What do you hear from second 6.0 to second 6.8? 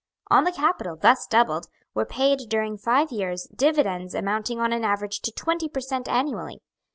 annually.